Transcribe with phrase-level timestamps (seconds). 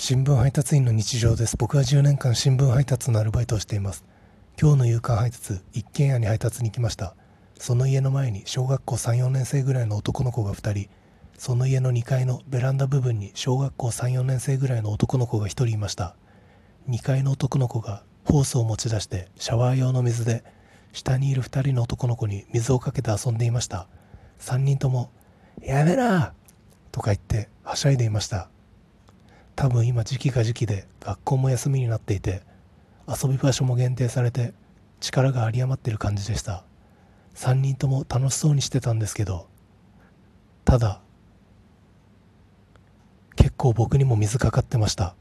[0.00, 1.56] 新聞配達員の日常です。
[1.56, 4.04] 僕は10年間新聞配達のアルバイトをしています。
[4.58, 7.16] 今日の夕刊配達一軒家に配達に来ました。
[7.58, 10.88] その家の前に小学校34年生ぐらいの男の子が2人。
[11.36, 16.14] その家の2階のベランダ部分に小学校34年生ぐらいの男の子が1人いました。
[16.88, 20.44] 2階の男の子がホースを持ち出してシャワー用の水で
[20.92, 23.88] 下にいる2人の男の子に水をかけて遊んでいました。
[24.38, 25.10] 3人とも
[25.60, 26.34] 「やめな!」
[26.92, 28.48] とか言ってはしゃいでいました。
[29.58, 32.42] 多分今時期が時期で学校も休みになっていて
[33.08, 34.54] 遊び場所も限定されて
[35.00, 36.62] 力が有り余ってる感じでした。
[37.34, 39.48] 3人とも楽しそうにしてたんですけど
[40.64, 41.00] ただ
[43.34, 45.16] 結構僕にも水かかってました。